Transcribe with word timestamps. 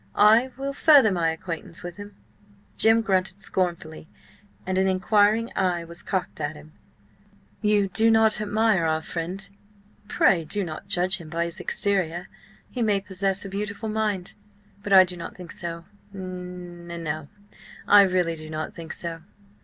I 0.15 0.49
will 0.57 0.73
further 0.73 1.11
my 1.11 1.29
acquaintance 1.29 1.83
with 1.83 1.97
him." 1.97 2.15
Jim 2.75 3.01
grunted 3.03 3.39
scornfully, 3.39 4.09
and 4.65 4.79
an 4.79 4.87
inquiring 4.87 5.51
eye 5.55 5.83
was 5.83 6.01
cocked 6.01 6.41
at 6.41 6.55
him. 6.55 6.73
"You 7.61 7.87
do 7.87 8.09
not 8.09 8.41
admire 8.41 8.85
our 8.85 9.03
friend? 9.03 9.47
Pray, 10.07 10.43
do 10.43 10.63
not 10.63 10.87
judge 10.87 11.19
him 11.19 11.29
by 11.29 11.45
his 11.45 11.59
exterior. 11.59 12.29
He 12.67 12.81
may 12.81 12.99
possess 12.99 13.45
a 13.45 13.47
beautiful 13.49 13.89
mind. 13.89 14.33
But 14.81 14.91
I 14.91 15.03
do 15.03 15.15
not 15.15 15.35
think 15.35 15.51
so. 15.51 15.85
N 16.15 16.87
no, 16.87 17.27
I 17.87 18.01
really 18.01 18.35
do 18.35 18.49
not 18.49 18.73
think 18.73 18.93
so." 18.93 19.21